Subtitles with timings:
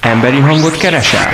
[0.00, 1.28] Emberi hangot keresel?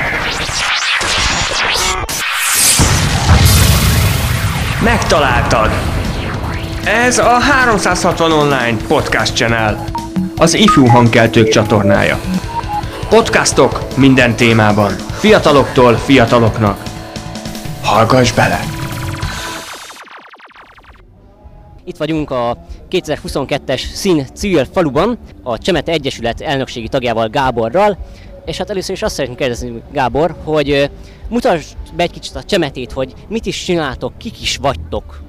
[4.84, 5.70] Megtaláltad!
[6.84, 9.84] Ez a 360 Online Podcast Channel,
[10.36, 12.20] az ifjú hangkeltők csatornája.
[13.08, 16.82] Podcastok minden témában, fiataloktól fiataloknak.
[17.82, 18.79] Hallgass bele!
[21.84, 27.98] Itt vagyunk a 2022-es Szín civil faluban, a Csemete Egyesület elnökségi tagjával Gáborral,
[28.44, 30.90] és hát először is azt szeretném kérdezni, Gábor, hogy
[31.28, 35.22] mutasd be egy kicsit a Csemetét, hogy mit is csináltok, kik is vagytok.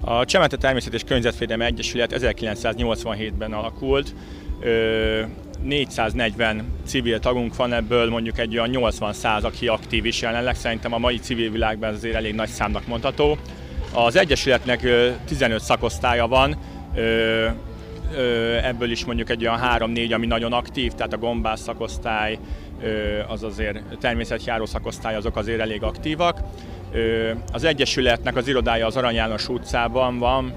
[0.00, 4.14] A Csemete Természet és Környezetvédelmi Egyesület 1987-ben alakult.
[4.60, 5.20] Ö,
[5.62, 10.54] 440 civil tagunk van, ebből mondjuk egy olyan 80 száz, aki aktív is jelenleg.
[10.54, 13.38] Szerintem a mai civil világban ez azért elég nagy számnak mondható.
[13.94, 16.56] Az Egyesületnek ö, 15 szakosztálya van,
[18.62, 22.38] ebből is mondjuk egy olyan 3-4, ami nagyon aktív, tehát a gombász szakosztály,
[23.28, 26.38] az azért természetjáró szakosztály, azok azért elég aktívak.
[27.52, 30.52] Az Egyesületnek az irodája az Arany János utcában van,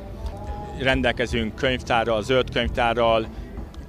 [0.79, 3.27] rendelkezünk könyvtárral, zöld könyvtárral,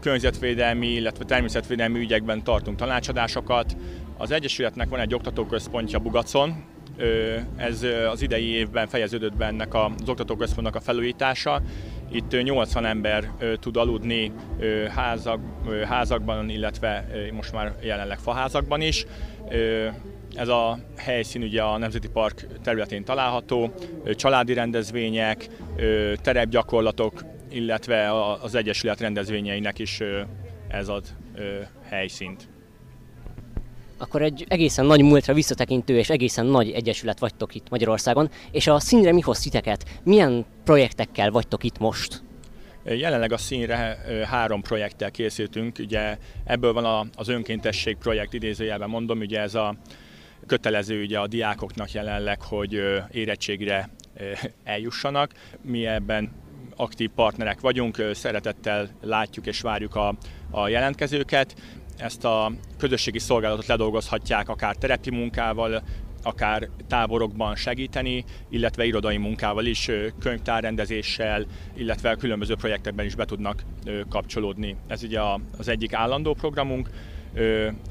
[0.01, 3.77] környezetvédelmi, illetve természetvédelmi ügyekben tartunk tanácsadásokat.
[4.19, 6.65] Az Egyesületnek van egy oktatóközpontja Bugacon,
[7.57, 11.63] ez az idei évben fejeződött be ennek az oktatóközpontnak a felújítása.
[12.11, 14.33] Itt ö, 80 ember tud aludni
[14.95, 15.41] házak,
[15.89, 19.07] házakban, illetve most már jelenleg faházakban is.
[20.35, 23.75] Ez a helyszín ugye a Nemzeti Park területén található,
[24.15, 25.49] családi rendezvények,
[26.23, 30.01] terepgyakorlatok, illetve az Egyesület rendezvényeinek is
[30.69, 31.05] ez ad
[31.89, 32.49] helyszínt.
[33.99, 38.81] Akkor egy egészen nagy múltra visszatekintő és egészen nagy egyesület vagytok itt Magyarországon, és a
[38.81, 40.01] színre mi hoz titeket?
[40.03, 42.23] Milyen projektekkel vagytok itt most?
[42.85, 43.99] Jelenleg a színre
[44.31, 49.77] három projekttel készültünk, ugye ebből van az önkéntesség projekt idézőjelben mondom, ugye ez a
[50.47, 52.81] kötelező ugye a diákoknak jelenleg, hogy
[53.13, 53.91] érettségre
[54.65, 55.33] eljussanak.
[55.62, 56.33] Mi ebben
[56.77, 60.15] aktív partnerek vagyunk, szeretettel látjuk és várjuk a,
[60.51, 61.55] a jelentkezőket.
[61.97, 65.83] Ezt a közösségi szolgálatot ledolgozhatják akár terepi munkával,
[66.23, 69.91] akár táborokban segíteni, illetve irodai munkával is,
[70.21, 73.62] könyvtárrendezéssel, illetve különböző projektekben is be tudnak
[74.09, 74.77] kapcsolódni.
[74.87, 75.21] Ez ugye
[75.59, 76.91] az egyik állandó programunk.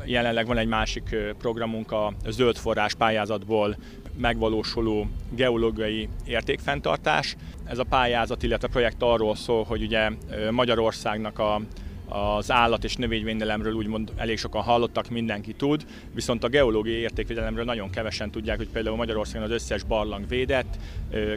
[0.06, 3.78] Jelenleg van egy másik programunk a zöld forrás pályázatból
[4.18, 7.36] megvalósuló geológiai értékfenntartás.
[7.66, 10.10] Ez a pályázat, illetve a projekt arról szól, hogy ugye
[10.52, 11.62] Magyarországnak a
[12.08, 17.90] az állat- és növényvédelemről úgymond elég sokan hallottak, mindenki tud, viszont a geológiai értékvédelemről nagyon
[17.90, 20.78] kevesen tudják, hogy például Magyarországon az összes barlang védett,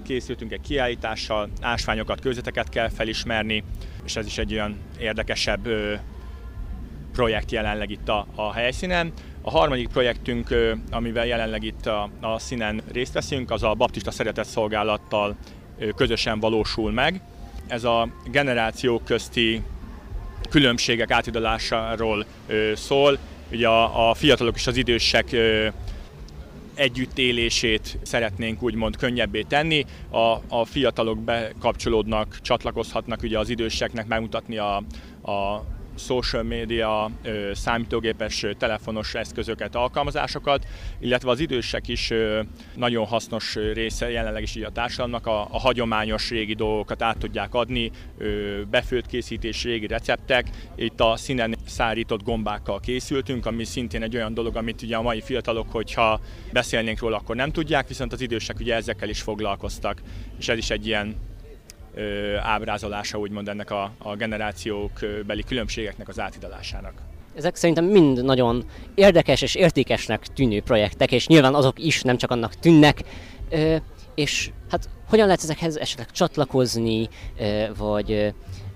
[0.04, 3.64] készültünk egy kiállítással, ásványokat, kőzeteket kell felismerni,
[4.04, 5.68] és ez is egy olyan érdekesebb
[7.12, 9.12] projekt jelenleg itt a, a helyszínen.
[9.42, 10.54] A harmadik projektünk,
[10.90, 15.36] amivel jelenleg itt a, a színen részt veszünk, az a Baptista Szeretett Szolgálattal
[15.96, 17.20] közösen valósul meg.
[17.66, 19.62] Ez a generációk közti
[20.50, 22.24] különbségek átidalásáról
[22.74, 23.18] szól.
[23.52, 25.36] Ugye a, a fiatalok és az idősek
[26.74, 29.84] együttélését szeretnénk úgymond könnyebbé tenni.
[30.10, 34.76] A, a fiatalok bekapcsolódnak, csatlakozhatnak ugye az időseknek megmutatni a,
[35.22, 35.64] a
[35.98, 37.10] social media,
[37.52, 40.66] számítógépes, telefonos eszközöket, alkalmazásokat,
[41.00, 42.12] illetve az idősek is
[42.74, 47.54] nagyon hasznos része jelenleg is így a társadalomnak, a, a hagyományos régi dolgokat át tudják
[47.54, 47.90] adni,
[48.70, 50.50] befőtt készítés, régi receptek.
[50.76, 55.20] Itt a színen szárított gombákkal készültünk, ami szintén egy olyan dolog, amit ugye a mai
[55.20, 56.20] fiatalok, hogyha
[56.52, 60.02] beszélnénk róla, akkor nem tudják, viszont az idősek ugye ezekkel is foglalkoztak,
[60.38, 61.16] és ez is egy ilyen
[62.42, 64.92] ábrázolása úgymond ennek a, a generációk
[65.26, 66.92] beli különbségeknek az átidalásának.
[67.34, 68.64] Ezek szerintem mind nagyon
[68.94, 73.02] érdekes és értékesnek tűnő projektek, és nyilván azok is nem csak annak tűnnek.
[73.50, 73.76] Ö,
[74.14, 78.28] és hát hogyan lehet ezekhez esetleg csatlakozni, ö, vagy ö,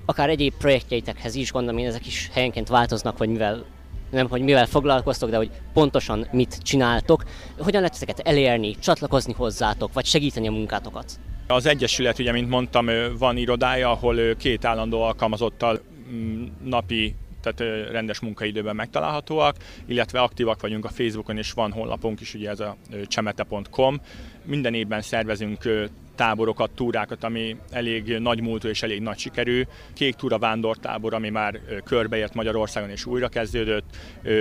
[0.06, 3.64] akár egyéb projektjeitekhez is, gondolom én ezek is helyenként változnak, hogy mivel
[4.10, 7.24] nem hogy mivel foglalkoztok, de hogy pontosan mit csináltok.
[7.58, 11.18] Hogyan lehet ezeket elérni, csatlakozni hozzátok, vagy segíteni a munkátokat?
[11.46, 15.80] Az Egyesület, ugye, mint mondtam, van irodája, ahol két állandó alkalmazottal
[16.12, 19.56] mm, napi tehát rendes munkaidőben megtalálhatóak,
[19.86, 24.00] illetve aktívak vagyunk a Facebookon, és van honlapunk is, ugye ez a csemete.com.
[24.44, 29.62] Minden évben szervezünk táborokat, túrákat, ami elég nagy múltú és elég nagy sikerű.
[29.94, 33.96] Kék túra vándortábor, ami már körbeért Magyarországon és újra kezdődött,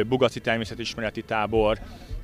[0.07, 1.77] Bugaci természetismereti tábor,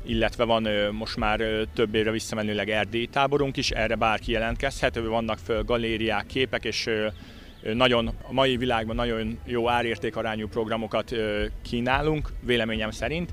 [0.08, 1.40] illetve van most már
[1.74, 6.90] több évre visszamenőleg erdélyi táborunk is, erre bárki jelentkezhet, vannak föl galériák, képek, és
[7.74, 11.16] nagyon, a mai világban nagyon jó árértékarányú programokat
[11.62, 13.32] kínálunk, véleményem szerint.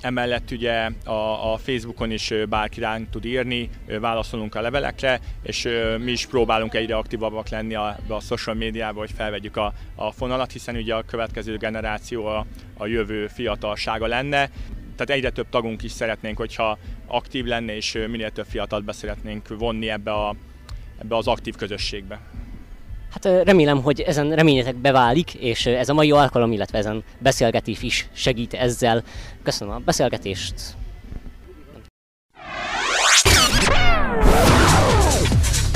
[0.00, 3.70] Emellett ugye a, a Facebookon is bárki ránk tud írni,
[4.00, 5.68] válaszolunk a levelekre, és
[5.98, 10.52] mi is próbálunk egyre aktívabbak lenni a, a social médiában, hogy felvegyük a, a fonalat,
[10.52, 12.46] hiszen ugye a következő generáció a,
[12.76, 14.50] a jövő fiatalsága lenne.
[15.00, 19.48] Tehát egyre több tagunk is szeretnénk, hogyha aktív lenne, és minél több fiatalt be szeretnénk
[19.58, 20.34] vonni ebbe, a,
[20.98, 22.20] ebbe az aktív közösségbe.
[23.12, 28.08] Hát remélem, hogy ezen reményetek beválik, és ez a mai alkalom, illetve ezen beszélgetés is
[28.12, 29.04] segít ezzel.
[29.42, 30.54] Köszönöm a beszélgetést.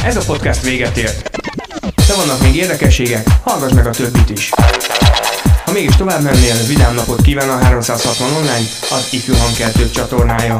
[0.05, 1.31] Ez a podcast véget ért.
[2.07, 4.51] De vannak még érdekességek, hallgass meg a többit is.
[5.75, 10.59] Mégis tovább mennél, vidám napot kíván a 360 online, az Ifjú Hangkeltők csatornája.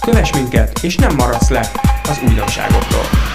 [0.00, 1.70] Kövess minket, és nem maradsz le
[2.08, 3.29] az újdonságokról.